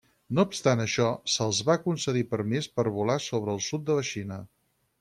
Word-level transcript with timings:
No 0.37 0.43
obstant 0.51 0.79
això, 0.85 1.09
se'ls 1.33 1.59
va 1.67 1.75
concedir 1.83 2.23
permís 2.33 2.69
per 2.79 2.87
volar 2.97 3.19
sobre 3.29 3.55
el 3.57 3.63
sud 3.69 3.85
de 3.91 3.99
la 4.01 4.07
Xina. 4.15 4.41